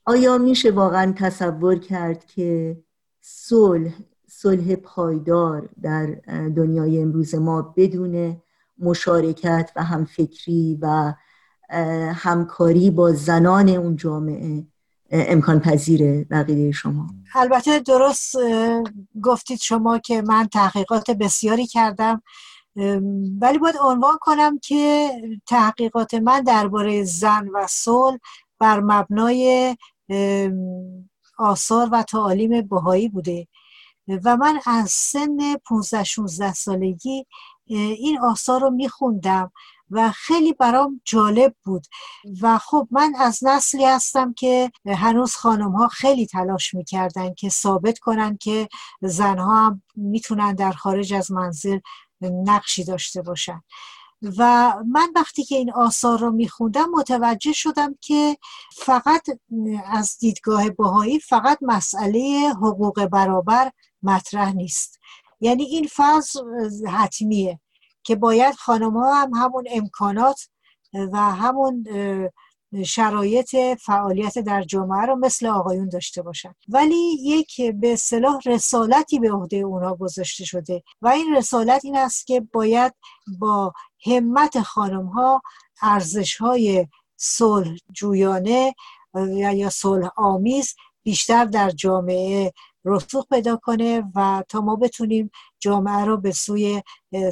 آیا 0.05 0.39
میشه 0.39 0.71
واقعا 0.71 1.15
تصور 1.17 1.79
کرد 1.79 2.25
که 2.25 2.79
صلح 3.21 3.93
صلح 4.27 4.75
پایدار 4.75 5.69
در 5.83 6.07
دنیای 6.57 7.03
امروز 7.03 7.35
ما 7.35 7.75
بدون 7.77 8.43
مشارکت 8.79 9.71
و 9.77 9.85
همفکری 9.85 10.79
و 10.83 11.15
همکاری 12.15 12.91
با 12.91 13.13
زنان 13.13 13.69
اون 13.69 13.97
جامعه 13.97 14.67
امکان 15.11 15.61
پذیره 15.61 16.27
بقیه 16.31 16.73
شما. 16.73 17.07
البته 17.35 17.79
درست 17.79 18.37
گفتید 19.23 19.61
شما 19.61 19.99
که 19.99 20.23
من 20.23 20.49
تحقیقات 20.53 21.11
بسیاری 21.11 21.67
کردم 21.67 22.23
ولی 23.41 23.59
باید 23.59 23.77
عنوان 23.81 24.19
کنم 24.21 24.59
که 24.59 25.11
تحقیقات 25.47 26.15
من 26.15 26.41
درباره 26.41 27.05
زن 27.05 27.49
و 27.49 27.67
صلح 27.69 28.19
بر 28.59 28.81
مبنای 28.81 29.77
آثار 31.39 31.89
و 31.93 32.03
تعالیم 32.03 32.63
بهایی 32.63 33.09
بوده. 33.09 33.47
و 34.25 34.37
من 34.37 34.61
از 34.67 34.91
سن 34.91 35.57
15 35.67 36.05
16 36.05 36.53
سالگی 36.53 37.27
این 37.67 38.19
آثار 38.19 38.61
رو 38.61 38.71
میخوندم. 38.71 39.53
و 39.91 40.11
خیلی 40.11 40.53
برام 40.53 41.01
جالب 41.05 41.55
بود. 41.65 41.87
و 42.43 42.59
خب 42.59 42.89
من 42.91 43.15
از 43.19 43.39
نسلی 43.43 43.85
هستم 43.85 44.33
که 44.33 44.71
هنوز 44.87 45.35
خانم 45.35 45.73
ها 45.73 45.89
خیلی 45.89 46.27
تلاش 46.27 46.75
می‌کردن 46.75 47.35
که 47.35 47.49
ثابت 47.49 47.99
کنن 47.99 48.37
که 48.37 48.69
زنها 49.03 49.67
هم 49.67 49.83
می‌تونن 49.97 50.55
در 50.55 50.73
خارج 50.73 51.15
از 51.15 51.33
منزل 51.33 51.79
نقشی 52.23 52.85
داشته 52.85 53.23
باشن. 53.23 53.63
و 54.39 54.75
من 54.87 55.13
وقتی 55.15 55.45
که 55.45 55.55
این 55.55 55.73
آثار 55.73 56.19
رو 56.19 56.31
میخوندم 56.31 56.91
متوجه 56.91 57.53
شدم 57.53 57.95
که 58.01 58.37
فقط 58.77 59.27
از 59.87 60.19
دیدگاه 60.19 60.71
بهایی 60.71 61.19
فقط 61.19 61.59
مسئله 61.63 62.53
حقوق 62.57 63.05
برابر 63.05 63.73
مطرح 64.03 64.53
نیست. 64.53 64.99
یعنی 65.41 65.63
این 65.63 65.87
فاز 65.87 66.37
حتمیه. 66.89 67.61
که 68.09 68.17
باید 68.17 68.55
خانم 68.55 68.97
ها 68.97 69.15
هم 69.15 69.35
همون 69.35 69.65
امکانات 69.71 70.49
و 71.13 71.17
همون 71.17 71.85
شرایط 72.85 73.57
فعالیت 73.81 74.39
در 74.39 74.63
جامعه 74.63 75.07
رو 75.07 75.17
مثل 75.17 75.47
آقایون 75.47 75.89
داشته 75.89 76.23
باشن. 76.23 76.55
ولی 76.69 77.17
یک 77.21 77.61
به 77.75 77.93
اصطلاح 77.93 78.41
رسالتی 78.47 79.19
به 79.19 79.33
عهده 79.33 79.57
اونها 79.57 79.95
گذاشته 79.95 80.45
شده 80.45 80.83
و 81.03 81.09
این 81.09 81.37
رسالت 81.37 81.85
این 81.85 81.97
است 81.97 82.27
که 82.27 82.41
باید 82.53 82.95
با 83.39 83.73
همت 84.07 84.61
خانم 84.61 85.07
ها 85.07 85.43
ارزش 85.83 86.37
های 86.37 86.87
صلح 87.17 87.77
جویانه 87.93 88.75
یا 89.55 89.71
صلح 89.71 90.09
آمیز 90.17 90.75
بیشتر 91.03 91.45
در 91.45 91.71
جامعه 91.71 92.53
رسوخ 92.89 93.27
پیدا 93.27 93.57
کنه 93.57 94.05
و 94.15 94.45
تا 94.49 94.61
ما 94.61 94.77
بتونیم 94.77 95.31
جامعه 95.61 96.05
رو 96.05 96.17
به 96.17 96.33
سوی 96.33 96.83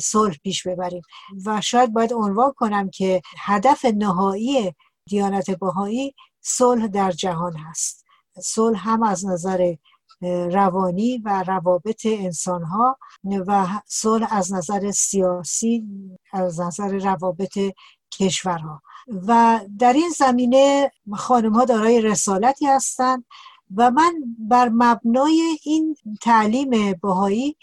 صلح 0.00 0.36
پیش 0.42 0.66
ببریم. 0.66 1.02
و 1.46 1.60
شاید 1.60 1.92
باید 1.92 2.12
عنوان 2.12 2.52
کنم 2.52 2.90
که 2.90 3.22
هدف 3.38 3.84
نهایی 3.84 4.72
دیانت 5.08 5.50
بهایی 5.50 6.14
صلح 6.40 6.86
در 6.86 7.10
جهان 7.10 7.56
هست. 7.56 8.04
صلح 8.42 8.88
هم 8.88 9.02
از 9.02 9.26
نظر 9.26 9.74
روانی 10.50 11.18
و 11.18 11.44
روابط 11.46 12.06
انسان 12.06 12.62
ها 12.62 12.98
و 13.46 13.66
صلح 13.86 14.28
از 14.30 14.52
نظر 14.52 14.90
سیاسی 14.90 15.84
از 16.32 16.60
نظر 16.60 16.88
روابط 16.88 17.58
کشورها. 18.12 18.82
و 19.26 19.60
در 19.78 19.92
این 19.92 20.10
زمینه 20.10 20.92
خانم 21.14 21.52
ها 21.52 21.64
دارای 21.64 22.00
رسالتی 22.00 22.66
هستند 22.66 23.24
و 23.76 23.90
من 23.90 24.14
بر 24.38 24.68
مبنای 24.68 25.58
این 25.62 25.96
تعلیم 26.22 26.92
بهایی 27.02 27.56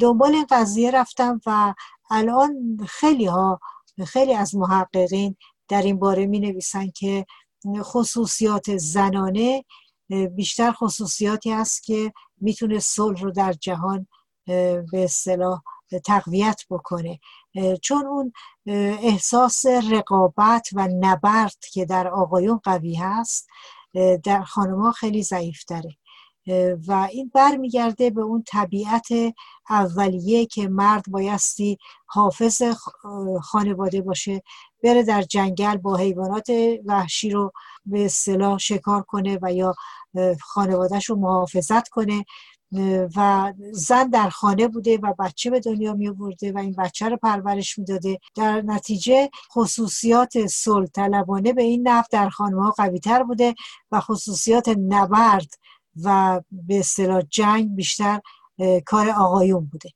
دنبال 0.00 0.34
این 0.34 0.46
قضیه 0.50 0.90
رفتم 0.90 1.40
و 1.46 1.74
الان 2.10 2.78
خیلی 2.88 3.24
ها 3.24 3.60
خیلی 4.06 4.34
از 4.34 4.54
محققین 4.54 5.36
در 5.68 5.82
این 5.82 5.98
باره 5.98 6.26
می 6.26 6.40
نویسن 6.40 6.90
که 6.90 7.26
خصوصیات 7.82 8.76
زنانه 8.76 9.64
بیشتر 10.08 10.72
خصوصیاتی 10.72 11.52
است 11.52 11.82
که 11.82 12.12
می‌تونه 12.40 12.78
صلح 12.78 13.20
رو 13.20 13.30
در 13.30 13.52
جهان 13.52 14.06
به 14.46 14.84
اصطلاح 14.92 15.62
تقویت 16.04 16.62
بکنه. 16.70 17.18
چون 17.82 18.06
اون 18.06 18.32
احساس 19.02 19.66
رقابت 19.66 20.68
و 20.72 20.88
نبرد 21.00 21.56
که 21.72 21.84
در 21.84 22.08
آقایون 22.08 22.60
قوی 22.64 22.94
هست 22.94 23.48
در 24.24 24.42
خانمها 24.42 24.92
خیلی 24.92 25.22
ضعیف 25.22 25.64
داره 25.64 25.96
و 26.86 27.08
این 27.12 27.30
برمیگرده 27.34 28.10
به 28.10 28.20
اون 28.20 28.44
طبیعت 28.46 29.08
اولیه 29.70 30.46
که 30.46 30.68
مرد 30.68 31.04
بایستی 31.08 31.78
حافظ 32.06 32.62
خانواده 33.42 34.00
باشه 34.02 34.42
بره 34.82 35.02
در 35.02 35.22
جنگل 35.22 35.76
با 35.76 35.96
حیوانات 35.96 36.46
وحشی 36.86 37.30
رو 37.30 37.52
به 37.86 38.04
اصطلاح 38.04 38.58
شکار 38.58 39.02
کنه 39.02 39.38
و 39.42 39.52
یا 39.52 39.74
خانوادهش 40.40 41.04
رو 41.10 41.16
محافظت 41.16 41.88
کنه. 41.88 42.24
و 43.16 43.52
زن 43.72 44.10
در 44.10 44.28
خانه 44.28 44.68
بوده 44.68 44.98
و 45.02 45.14
بچه 45.18 45.50
به 45.50 45.60
دنیا 45.60 45.94
می 45.94 46.08
آورده 46.08 46.52
و 46.52 46.58
این 46.58 46.72
بچه 46.78 47.08
رو 47.08 47.16
پرورش 47.16 47.78
می‌داده 47.78 48.18
در 48.34 48.62
نتیجه 48.62 49.30
خصوصیات 49.52 50.46
صلح 50.46 50.86
طلبانه 50.86 51.52
به 51.52 51.62
این 51.62 51.88
نفت 51.88 52.10
در 52.10 52.28
خانه 52.28 52.62
ها 52.62 52.70
قوی 52.70 52.98
تر 53.00 53.22
بوده 53.22 53.54
و 53.92 54.00
خصوصیات 54.00 54.68
نبرد 54.68 55.54
و 56.02 56.40
به 56.52 56.78
اصطلاح 56.78 57.22
جنگ 57.30 57.76
بیشتر 57.76 58.20
کار 58.86 59.10
آقایون 59.10 59.70
بوده. 59.72 59.90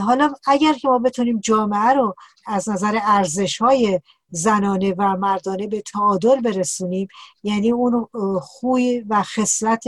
حالا 0.00 0.34
اگر 0.46 0.72
که 0.72 0.88
ما 0.88 0.98
بتونیم 0.98 1.40
جامعه 1.40 1.92
رو 1.92 2.14
از 2.46 2.68
نظر 2.68 2.98
ارزش 3.02 3.58
های 3.58 4.00
زنانه 4.30 4.94
و 4.98 5.16
مردانه 5.16 5.66
به 5.66 5.80
تعادل 5.80 6.40
برسونیم 6.40 7.08
یعنی 7.42 7.72
اون 7.72 8.08
خوی 8.40 9.04
و 9.08 9.22
خصلت 9.22 9.84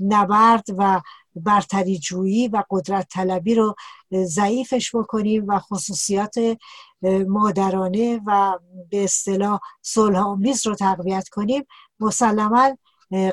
نبرد 0.00 0.64
و 0.78 1.00
برتری 1.36 1.98
جویی 1.98 2.48
و 2.48 2.62
قدرت 2.70 3.06
طلبی 3.10 3.54
رو 3.54 3.74
ضعیفش 4.12 4.94
بکنیم 4.94 5.44
و 5.48 5.58
خصوصیات 5.58 6.34
مادرانه 7.28 8.20
و 8.26 8.58
به 8.90 9.04
اصطلاح 9.04 9.60
صلح 9.82 10.18
آمیز 10.18 10.66
رو 10.66 10.74
تقویت 10.74 11.28
کنیم. 11.28 11.64
مسلما 12.00 12.76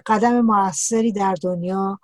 قدم 0.06 0.42
موثری 0.42 1.12
در 1.12 1.36
دنیا 1.44 2.00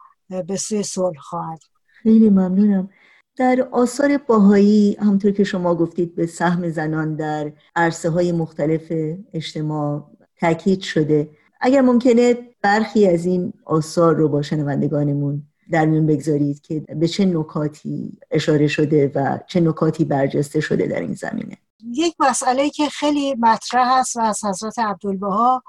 به 0.47 0.55
سوی 0.55 0.83
صلح 0.83 1.19
خواهد. 1.19 1.59
خیلی 1.87 2.29
ممنونم. 2.29 2.89
در 3.35 3.67
آثار 3.71 4.17
باهایی 4.17 4.97
همطور 4.99 5.31
که 5.31 5.43
شما 5.43 5.75
گفتید 5.75 6.15
به 6.15 6.25
سهم 6.25 6.69
زنان 6.69 7.15
در 7.15 7.51
عرصه 7.75 8.09
های 8.09 8.31
مختلف 8.31 8.93
اجتماع 9.33 10.11
تاکید 10.39 10.81
شده. 10.81 11.29
اگر 11.61 11.81
ممکنه 11.81 12.35
برخی 12.61 13.07
از 13.07 13.25
این 13.25 13.53
آثار 13.65 14.15
رو 14.15 14.29
با 14.29 14.41
شنوندگانمون 14.41 15.43
در 15.71 15.85
میون 15.85 16.05
بگذارید 16.05 16.61
که 16.61 16.79
به 16.79 17.07
چه 17.07 17.25
نکاتی 17.25 18.17
اشاره 18.31 18.67
شده 18.67 19.11
و 19.15 19.39
چه 19.47 19.59
نکاتی 19.59 20.05
برجسته 20.05 20.59
شده 20.59 20.87
در 20.87 20.99
این 20.99 21.13
زمینه؟ 21.13 21.57
یک 21.93 22.15
مسئله 22.19 22.69
که 22.69 22.89
خیلی 22.89 23.35
مطرح 23.35 23.91
است 23.91 24.17
و 24.17 24.21
از 24.21 24.45
حضرت 24.45 24.79
عبدالبها 24.79 25.63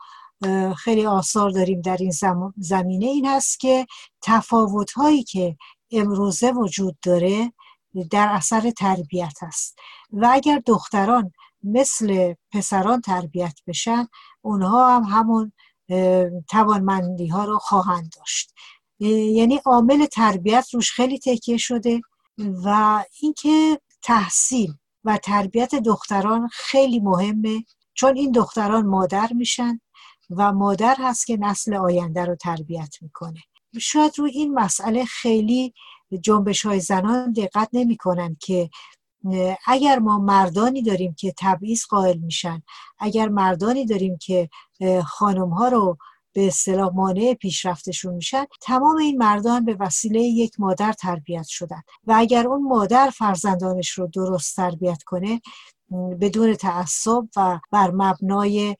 خیلی 0.76 1.06
آثار 1.06 1.50
داریم 1.50 1.80
در 1.80 1.96
این 2.00 2.12
زمینه 2.56 3.06
این 3.06 3.26
هست 3.26 3.60
که 3.60 3.86
تفاوت 4.22 4.92
هایی 4.92 5.22
که 5.22 5.56
امروزه 5.90 6.52
وجود 6.52 6.96
داره 7.02 7.52
در 8.10 8.28
اثر 8.30 8.70
تربیت 8.70 9.38
است. 9.42 9.78
و 10.12 10.28
اگر 10.32 10.62
دختران 10.66 11.32
مثل 11.62 12.34
پسران 12.52 13.00
تربیت 13.00 13.54
بشن 13.66 14.06
اونها 14.42 14.96
هم 14.96 15.02
همون 15.02 15.52
توانمندی 16.50 17.26
ها 17.26 17.44
رو 17.44 17.58
خواهند 17.58 18.12
داشت. 18.16 18.54
یعنی 19.00 19.60
عامل 19.64 20.06
تربیت 20.06 20.66
روش 20.72 20.92
خیلی 20.92 21.18
تکیه 21.18 21.56
شده 21.56 22.00
و 22.64 23.04
اینکه 23.20 23.80
تحصیل 24.02 24.74
و 25.04 25.16
تربیت 25.16 25.74
دختران 25.74 26.48
خیلی 26.52 27.00
مهمه 27.00 27.64
چون 27.94 28.16
این 28.16 28.32
دختران 28.32 28.86
مادر 28.86 29.32
میشن 29.32 29.80
و 30.30 30.52
مادر 30.52 30.96
هست 30.98 31.26
که 31.26 31.36
نسل 31.36 31.74
آینده 31.74 32.24
رو 32.24 32.34
تربیت 32.34 32.94
می‌کنه. 33.02 33.40
شاید 33.80 34.18
روی 34.18 34.30
این 34.30 34.54
مسئله 34.54 35.04
خیلی 35.04 35.74
جنبش 36.20 36.66
های 36.66 36.80
زنان 36.80 37.32
دقت 37.32 37.68
نمی 37.72 37.96
کنن 37.96 38.36
که 38.40 38.70
اگر 39.66 39.98
ما 39.98 40.18
مردانی 40.18 40.82
داریم 40.82 41.14
که 41.14 41.34
تبعیض 41.38 41.84
قائل 41.84 42.18
میشن 42.18 42.62
اگر 42.98 43.28
مردانی 43.28 43.86
داریم 43.86 44.18
که 44.18 44.48
خانم 45.06 45.48
ها 45.48 45.68
رو 45.68 45.98
به 46.32 46.46
اصطلاح 46.46 46.94
مانع 46.94 47.34
پیشرفتشون 47.34 48.14
میشن 48.14 48.44
تمام 48.60 48.96
این 48.96 49.18
مردان 49.18 49.64
به 49.64 49.76
وسیله 49.80 50.20
یک 50.20 50.60
مادر 50.60 50.92
تربیت 50.92 51.46
شدن 51.46 51.82
و 52.06 52.14
اگر 52.16 52.46
اون 52.46 52.62
مادر 52.62 53.10
فرزندانش 53.10 53.90
رو 53.90 54.06
درست 54.06 54.56
تربیت 54.56 55.02
کنه 55.02 55.40
بدون 56.20 56.54
تعصب 56.54 57.22
و 57.36 57.60
بر 57.70 57.90
مبنای 57.90 58.76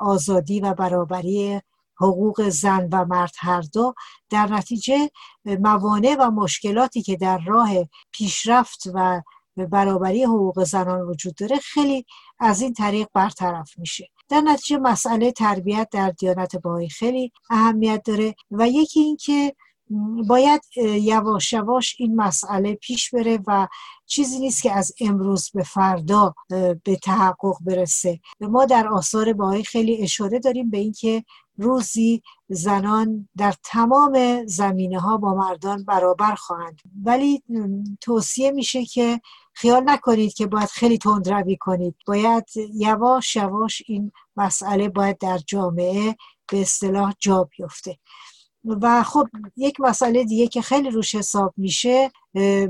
آزادی 0.00 0.60
و 0.60 0.74
برابری 0.74 1.60
حقوق 1.96 2.48
زن 2.48 2.88
و 2.92 3.04
مرد 3.04 3.34
هر 3.38 3.60
دو 3.60 3.94
در 4.30 4.46
نتیجه 4.46 5.10
موانع 5.44 6.16
و 6.20 6.30
مشکلاتی 6.30 7.02
که 7.02 7.16
در 7.16 7.38
راه 7.38 7.70
پیشرفت 8.12 8.82
و 8.94 9.22
برابری 9.56 10.24
حقوق 10.24 10.64
زنان 10.64 11.00
وجود 11.00 11.34
داره 11.34 11.56
خیلی 11.56 12.06
از 12.38 12.60
این 12.60 12.72
طریق 12.74 13.08
برطرف 13.14 13.78
میشه. 13.78 14.08
در 14.30 14.40
نتیجه 14.40 14.78
مسئله 14.78 15.32
تربیت 15.32 15.88
در 15.92 16.10
دیانت 16.10 16.56
باهایی 16.56 16.88
خیلی 16.88 17.32
اهمیت 17.50 18.02
داره 18.04 18.34
و 18.50 18.68
یکی 18.68 19.00
اینکه 19.00 19.54
باید 20.28 20.60
یواش 20.78 21.52
یواش 21.52 21.96
این 21.98 22.16
مسئله 22.16 22.74
پیش 22.74 23.10
بره 23.10 23.38
و 23.46 23.68
چیزی 24.06 24.38
نیست 24.38 24.62
که 24.62 24.72
از 24.72 24.92
امروز 25.00 25.50
به 25.54 25.62
فردا 25.62 26.34
به 26.84 26.96
تحقق 27.02 27.56
برسه. 27.60 28.20
ما 28.40 28.64
در 28.64 28.88
آثار 28.88 29.32
باهایی 29.32 29.64
خیلی 29.64 30.02
اشاره 30.02 30.38
داریم 30.38 30.70
به 30.70 30.78
اینکه 30.78 31.24
روزی 31.58 32.22
زنان 32.48 33.28
در 33.36 33.54
تمام 33.64 34.46
زمینه 34.46 35.00
ها 35.00 35.16
با 35.16 35.34
مردان 35.34 35.84
برابر 35.84 36.34
خواهند. 36.34 36.80
ولی 37.04 37.42
توصیه 38.00 38.50
میشه 38.50 38.84
که 38.84 39.20
خیال 39.60 39.82
نکنید 39.86 40.34
که 40.34 40.46
باید 40.46 40.68
خیلی 40.68 40.98
تندروی 40.98 41.56
کنید. 41.56 41.94
باید 42.06 42.44
یواش 42.74 43.36
یواش 43.36 43.82
این 43.86 44.12
مسئله 44.36 44.88
باید 44.88 45.18
در 45.18 45.38
جامعه 45.38 46.16
به 46.52 46.60
اصطلاح 46.60 47.14
جا 47.18 47.44
بیفته. 47.44 47.98
و 48.64 49.02
خب 49.02 49.28
یک 49.56 49.80
مسئله 49.80 50.24
دیگه 50.24 50.46
که 50.46 50.62
خیلی 50.62 50.90
روش 50.90 51.14
حساب 51.14 51.54
میشه 51.56 52.10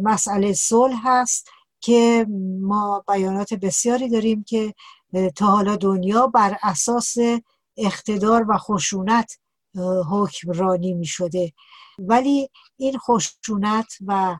مسئله 0.02 0.52
صلح 0.52 1.00
هست 1.04 1.48
که 1.80 2.26
ما 2.60 3.04
بیانات 3.08 3.54
بسیاری 3.54 4.08
داریم 4.08 4.44
که 4.44 4.74
تا 5.36 5.46
حالا 5.46 5.76
دنیا 5.76 6.26
بر 6.26 6.58
اساس 6.62 7.16
اقتدار 7.76 8.46
و 8.48 8.58
خشونت 8.58 9.38
حکمرانی 10.10 10.94
می 10.94 11.06
شده 11.06 11.52
ولی 11.98 12.50
این 12.76 12.98
خشونت 12.98 13.94
و 14.06 14.38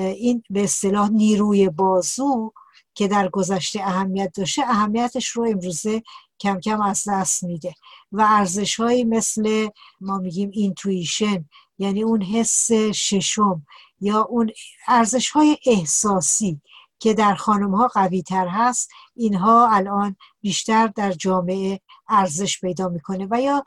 این 0.00 0.42
به 0.50 0.64
اصطلاح 0.64 1.10
نیروی 1.10 1.68
بازو 1.68 2.52
که 2.94 3.08
در 3.08 3.28
گذشته 3.28 3.80
اهمیت 3.80 4.32
داشته 4.36 4.62
اهمیتش 4.62 5.28
رو 5.28 5.44
امروزه 5.44 6.02
کم 6.40 6.60
کم 6.60 6.80
از 6.80 7.04
دست 7.08 7.44
میده. 7.44 7.74
و 8.12 8.26
ارزش 8.28 8.80
هایی 8.80 9.04
مثل 9.04 9.68
ما 10.00 10.18
میگیم 10.18 10.50
اینتویشن 10.52 11.44
یعنی 11.78 12.02
اون 12.02 12.22
حس 12.22 12.72
ششم 12.72 13.66
یا 14.00 14.22
اون 14.22 14.50
ارزش 14.88 15.30
های 15.30 15.58
احساسی 15.66 16.60
که 16.98 17.14
در 17.14 17.34
خانم 17.34 17.74
ها 17.74 17.88
قوی 17.88 18.22
تر 18.22 18.48
هست 18.48 18.90
اینها 19.14 19.68
الان 19.70 20.16
بیشتر 20.42 20.86
در 20.86 21.12
جامعه 21.12 21.80
ارزش 22.08 22.60
پیدا 22.60 22.88
می‌کنه 22.88 23.28
و 23.30 23.40
یا 23.40 23.64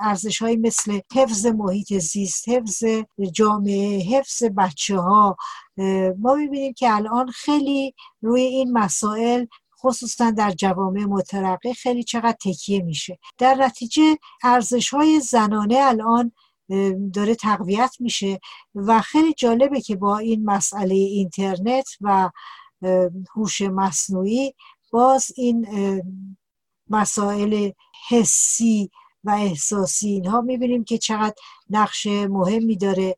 ارزش 0.00 0.42
های 0.42 0.56
مثل 0.56 1.00
حفظ 1.14 1.46
محیط 1.46 1.92
زیست 1.92 2.48
حفظ 2.48 2.84
جامعه 3.32 3.98
حفظ 3.98 4.42
بچه 4.56 4.96
ها 4.96 5.36
ما 6.18 6.34
می‌بینیم 6.34 6.72
که 6.72 6.94
الان 6.94 7.30
خیلی 7.30 7.94
روی 8.22 8.42
این 8.42 8.72
مسائل 8.72 9.46
خصوصا 9.80 10.30
در 10.30 10.50
جوامع 10.50 11.04
مترقی 11.04 11.74
خیلی 11.74 12.04
چقدر 12.04 12.36
تکیه 12.40 12.82
میشه. 12.82 13.18
در 13.38 13.54
نتیجه 13.54 14.16
ارزش 14.42 14.94
های 14.94 15.20
زنانه 15.20 15.76
الان 15.78 16.32
داره 17.14 17.34
تقویت 17.34 17.96
میشه 18.00 18.40
و 18.74 19.00
خیلی 19.00 19.32
جالبه 19.32 19.80
که 19.80 19.96
با 19.96 20.18
این 20.18 20.44
مسئله 20.44 20.94
اینترنت 20.94 21.88
و 22.00 22.30
هوش 23.34 23.62
مصنوعی 23.62 24.54
باز 24.94 25.32
این 25.36 25.66
مسائل 26.90 27.70
حسی 28.08 28.90
و 29.24 29.30
احساسی 29.30 30.08
اینها 30.08 30.40
می‌بینیم 30.40 30.84
که 30.84 30.98
چقدر 30.98 31.34
نقش 31.70 32.06
مهمی 32.06 32.76
داره 32.76 33.16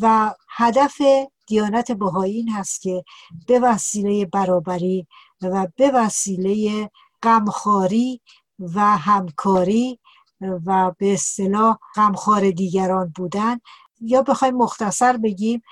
و 0.00 0.34
هدف 0.48 1.00
دیانت 1.46 1.92
بهایی 1.92 2.36
این 2.36 2.48
هست 2.48 2.82
که 2.82 3.04
به 3.46 3.60
وسیله 3.60 4.26
برابری 4.26 5.06
و 5.42 5.68
به 5.76 5.90
وسیله 5.94 6.90
غمخواری 7.22 8.20
و 8.58 8.80
همکاری 8.80 9.98
و 10.40 10.92
به 10.98 11.12
اصطلاح 11.12 11.78
غمخوار 11.94 12.50
دیگران 12.50 13.12
بودن. 13.16 13.60
یا 14.00 14.22
بخوایم 14.22 14.56
مختصر 14.56 15.16
بگیم 15.16 15.62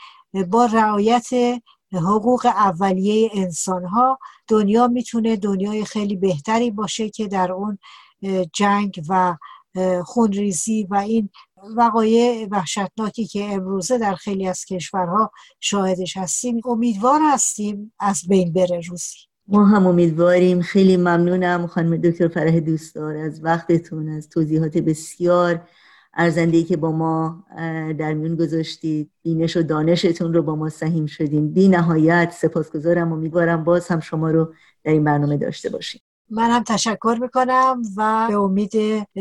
با 0.50 0.66
رعایت 0.66 1.28
حقوق 1.94 2.46
اولیه 2.46 3.30
انسان 3.34 3.84
ها 3.84 4.18
دنیا 4.48 4.88
می‌تونه 4.88 5.36
دنیای 5.36 5.84
خیلی 5.84 6.16
بهتری 6.16 6.70
باشه 6.70 7.10
که 7.10 7.28
در 7.28 7.52
اون 7.52 7.78
جنگ 8.52 9.02
و 9.08 9.36
خونریزی 10.04 10.86
و 10.90 10.94
این 10.94 11.28
وقایع 11.76 12.48
وحشتناکی 12.50 13.26
که 13.26 13.44
امروزه 13.44 13.98
در 13.98 14.14
خیلی 14.14 14.46
از 14.48 14.64
کشورها 14.64 15.30
شاهدش 15.60 16.16
هستیم. 16.16 16.60
امیدوار 16.64 17.20
هستیم 17.32 17.92
از 18.00 18.22
بین 18.28 18.52
بره 18.52 18.80
روزی. 18.88 19.16
ما 19.48 19.66
هم 19.66 19.86
امیدواریم. 19.86 20.62
خیلی 20.62 20.96
ممنونم 20.96 21.66
خانم 21.66 21.96
دکتر 21.96 22.28
فرح 22.28 22.60
دوستدار 22.60 23.16
از 23.16 23.44
وقتتون 23.44 24.08
از 24.08 24.28
توضیحات 24.28 24.78
بسیار 24.78 25.68
ارزنده 26.16 26.62
که 26.62 26.76
با 26.76 26.92
ما 26.92 27.44
در 27.98 28.14
میون 28.14 28.36
گذاشتید. 28.36 29.10
بینش 29.22 29.56
و 29.56 29.62
دانشتون 29.62 30.34
رو 30.34 30.42
با 30.42 30.56
ما 30.56 30.68
سهیم 30.68 31.06
شدیم 31.06 31.48
بی 31.48 31.68
نهایت 31.68 32.34
سپاسگزارم 32.38 33.12
امیدوارم 33.12 33.64
باز 33.64 33.88
هم 33.88 34.00
شما 34.00 34.30
رو 34.30 34.52
در 34.84 34.92
این 34.92 35.04
برنامه 35.04 35.36
داشته 35.36 35.70
باشیم. 35.70 36.00
من 36.30 36.50
هم 36.50 36.62
تشکر 36.62 37.18
می‌کنم 37.20 37.82
و 37.96 38.26
به 38.28 38.36
امید 38.36 38.72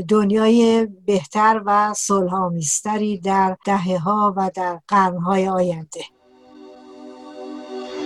دنیای 0.10 0.88
بهتر 1.06 1.62
و 1.66 1.94
صلحآمیزتری 1.94 3.18
در 3.18 3.58
دهه 3.66 3.98
ها 3.98 4.34
و 4.38 4.52
در 4.56 4.80
قرنهای 4.88 5.48
آینده. 5.48 6.02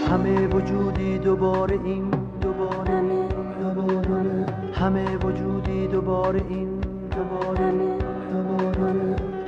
همه 0.09 0.47
وجودی 0.47 1.17
دوباره 1.17 1.79
این 1.85 2.09
دوباره 2.41 3.17
همه 4.73 5.17
وجودی 5.17 5.87
دوباره 5.87 6.41
این 6.49 6.79
دوباره 7.09 7.96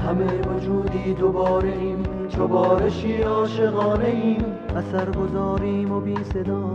همه 0.09 0.41
وجودی 0.41 1.13
دوباره 1.13 1.69
این 1.69 2.05
چو 2.29 2.47
بارشی 2.47 3.21
عاشقانه 3.21 4.05
ایم. 4.05 4.45
اثر 4.75 5.11
گذاریم 5.11 5.91
و 5.91 5.99
بی 5.99 6.15
صدا 6.33 6.73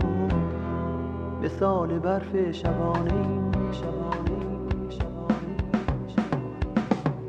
به 1.41 1.49
سال 1.49 1.99
برف 1.99 2.51
شبانه 2.51 3.13
ایم. 3.13 3.51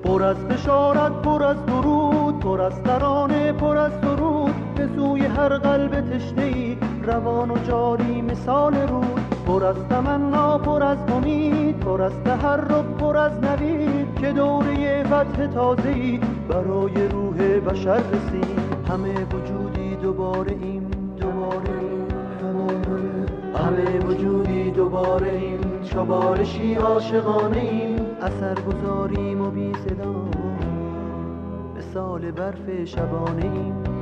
پر 0.04 0.22
از 0.22 0.48
بشارت 0.48 1.12
پر 1.12 1.42
از 1.44 1.66
درود 1.66 2.40
پر 2.40 2.60
از 2.60 2.82
ترانه 2.82 3.52
پر 3.52 3.76
از 3.76 4.00
درود. 4.00 4.54
به 4.76 4.88
سوی 4.96 5.26
هر 5.26 5.58
قلب 5.58 6.00
تشنه 6.00 6.42
ای 6.42 6.76
روان 7.02 7.50
و 7.50 7.58
جاری 7.58 8.22
مثال 8.22 8.74
رود. 8.76 9.25
پر 9.46 9.64
از 9.64 9.76
تمنا 9.90 10.58
پر 10.58 10.82
از 10.82 10.98
امید 11.12 11.80
پر 11.80 12.02
از 12.02 12.12
تحرک 12.24 12.84
پر 12.84 13.16
از 13.16 13.32
نوید 13.44 14.14
که 14.20 14.32
دوره 14.32 15.04
فتح 15.04 15.46
تازه 15.46 15.88
ای 15.88 16.20
برای 16.48 17.08
روح 17.08 17.60
بشر 17.60 17.96
رسید. 17.96 18.60
همه 18.88 19.14
وجودی 19.24 19.96
دوباره 19.96 20.56
ایم 20.60 20.90
دوباره 21.20 21.76
همه 23.54 23.98
وجودی 23.98 24.70
دوباره 24.70 25.32
ایم. 25.32 25.60
چوبارشی 25.82 26.74
عاشقانه 26.74 27.58
ایم. 27.58 28.00
اثر 28.22 28.54
گذاریم 28.54 29.40
و 29.40 29.50
بی 29.50 29.72
صدا 29.74 30.14
مثال 31.78 32.30
برف 32.30 32.84
شبانه 32.84 33.42
ایم. 33.42 33.96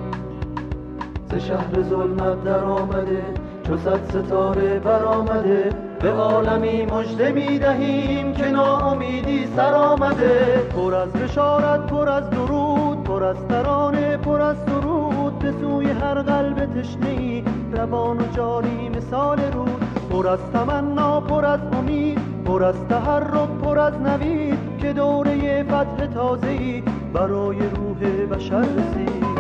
شهر 1.39 1.83
ظلمت 1.83 2.45
در 2.45 2.65
آمده 2.65 3.25
چو 3.67 3.77
صد 3.77 4.01
ستاره 4.09 4.79
برآمده 4.79 5.71
به 6.01 6.11
عالمی 6.11 6.87
مژده 6.87 7.33
می 7.33 7.59
دهیم 7.59 8.33
که 8.33 8.51
ناامیدی 8.51 9.47
سر 9.57 9.75
آمده 9.75 10.63
پر 10.77 10.95
از 10.95 11.13
بشارت 11.13 11.87
پر 11.87 12.09
از 12.09 12.31
درود 12.31 13.05
پر 13.05 13.25
از 13.25 13.37
ترانه 13.49 14.17
پر 14.17 14.41
از 14.41 14.57
سرود 14.67 15.39
به 15.39 15.53
سوی 15.61 15.91
هر 15.91 16.23
قلب 16.23 16.81
تشنه 16.81 17.43
روان 17.73 18.19
و 18.19 18.27
جاری 18.37 18.89
مثال 18.89 19.41
رود. 19.53 19.83
پر 20.11 20.29
از 20.29 20.39
تمنا 20.53 21.21
پر 21.21 21.45
از 21.45 21.61
امید 21.73 22.19
پر 22.45 22.65
از 22.65 22.75
تحرک 22.89 23.49
پر 23.63 23.79
از 23.79 24.01
نوید 24.01 24.59
که 24.79 24.93
دوره 24.93 25.63
فتح 25.63 26.07
تازه 26.07 26.83
برای 27.13 27.59
روح 27.59 28.27
بشر 28.27 28.61
رسید. 28.61 29.34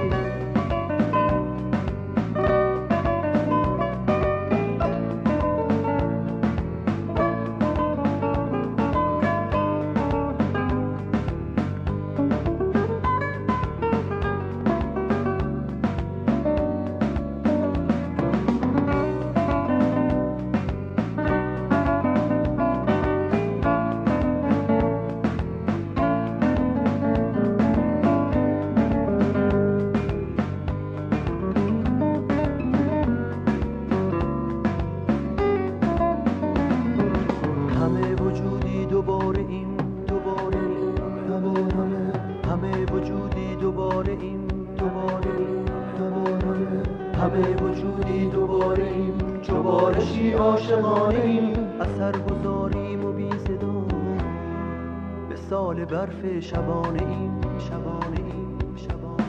شبانه 56.40 57.02
این 57.08 57.30
شبانه 57.58 58.16
این 58.16 58.76
شبانه 58.76 59.24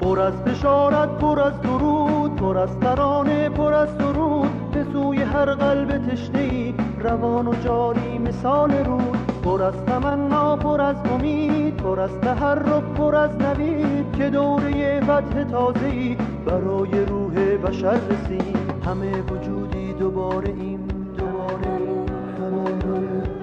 پر 0.00 0.20
از 0.20 0.44
بشارت 0.44 1.08
پر 1.08 1.40
از 1.40 1.60
درود 1.60 2.36
پر 2.36 2.58
از 2.58 2.80
ترانه 2.80 3.48
پر 3.48 3.72
از 3.72 3.98
درود. 3.98 4.70
به 4.72 4.84
سوی 4.92 5.22
هر 5.22 5.54
قلب 5.54 5.98
تشنه 6.06 6.74
روان 7.00 7.48
و 7.48 7.54
جاری 7.64 8.18
مثال 8.18 8.72
رود. 8.72 9.42
پر 9.44 9.62
از 9.62 9.74
تمنا 9.86 10.56
پر 10.56 10.80
از 10.80 10.96
امید 11.10 11.76
پر 11.76 12.00
از 12.00 12.10
تحرک 12.20 12.84
پر 12.84 13.14
از 13.14 13.30
نوید. 13.36 14.12
که 14.12 14.30
دوره 14.30 15.00
فتح 15.00 15.44
تازه‌ای 15.44 16.16
برای 16.46 17.04
روح 17.04 17.34
بشر 17.56 18.00
رسید. 18.10 18.56
همه 18.86 19.22
وجودی 19.22 19.92
دوباره 19.92 20.48
این 20.48 20.80
دوباره 21.18 21.72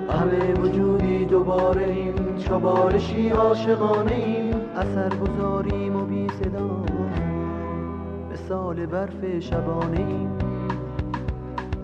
همه 0.10 0.54
وجودی 0.54 0.99
دوباره 1.50 1.86
این 1.86 2.16
چوبارشی 2.38 3.30
عاشقانه 3.30 4.12
این 4.12 4.56
اثر 4.76 5.10
گذاریم 5.10 5.96
و 5.96 6.06
بی 6.06 6.28
صدا 6.30 6.86
مثال 8.34 8.86
برف 8.86 9.40
شبانه 9.40 9.98
این 9.98 10.30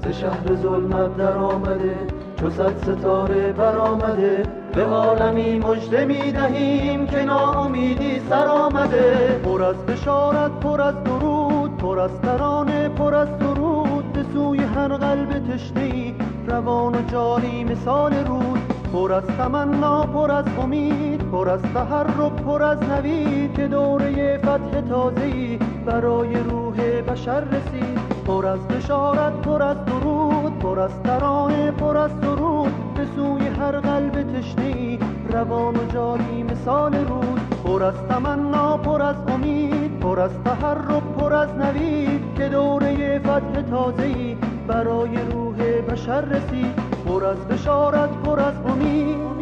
ز 0.04 0.08
شهر 0.08 0.56
ظلمت 0.56 1.17
در 1.17 1.38
آمده 1.38 1.95
چو 2.39 2.49
صد 2.49 2.78
ستاره 2.78 3.51
برآمده. 3.51 4.43
به 4.73 4.84
عالمی 4.84 5.60
مژده 5.60 6.06
می 6.06 6.32
دهیم 6.32 7.08
که 7.08 7.23
ناامیدی 7.23 8.19
سر 8.30 8.47
آمده. 8.47 9.39
پر 9.45 9.63
از 9.63 9.86
بشارت 9.86 10.51
پر 10.51 10.82
از 10.82 11.04
درود 11.04 11.78
پر 11.78 11.99
از 11.99 12.21
ترانه 12.21 12.89
پر 12.89 13.15
از 13.15 13.38
درود. 13.39 14.13
به 14.13 14.23
سوی 14.34 14.60
هر 14.60 14.88
قلب 14.88 15.54
تشنه 15.54 16.13
روان 16.47 16.95
و 16.95 17.01
جاری 17.12 17.63
مثال 17.63 18.13
رود. 18.13 18.74
پر 18.95 19.13
از 19.13 19.23
تمنا 19.23 20.05
پر 20.05 20.31
از 20.31 20.45
امید 20.60 21.31
پر 21.31 21.49
از 21.49 21.62
تحرک 21.62 22.31
پر 22.31 22.63
از 22.63 22.84
نوید 22.84 23.53
که 23.53 23.67
دوره 23.67 24.38
فتح 24.38 24.81
تازه‌ای 24.81 25.60
برای 25.86 26.36
روح 26.36 27.01
بشر 27.01 27.39
رسید 27.39 27.99
پر 28.25 28.45
از 28.45 28.60
بشارت 28.67 29.34
پر 29.41 29.63
از 29.63 29.86
درود 29.86 30.60
پر 30.60 30.79
از 30.79 30.91
ترانه 31.03 31.71
پر 31.71 31.97
از 31.97 32.19
درود 32.21 32.93
به 32.95 33.05
سوی 33.15 33.47
هر 33.47 33.79
قلب 33.79 34.38
تشنه 34.38 34.99
روان 35.31 35.75
و 35.75 35.86
جاری 35.93 36.43
مثال 36.43 36.95
رود 36.95 37.39
پر 37.63 37.84
از 37.84 37.95
تمنا 38.10 38.77
پر 38.77 39.01
از 39.01 39.15
امید 39.27 39.99
پر 39.99 40.19
از 40.19 40.31
تحرک 40.45 41.03
پر 41.19 41.34
از 41.34 41.49
نوید 41.55 42.36
که 42.38 42.49
دوره 42.49 43.19
فتح 43.19 43.62
تازه‌ای 43.62 44.38
برای 44.67 45.17
روح 45.31 45.81
بشر 45.81 46.21
رسید 46.21 46.85
پر 47.06 47.26
از 47.26 47.38
بشارت 47.48 48.10
پر 48.10 48.39
از 48.39 48.56
امید. 48.65 49.35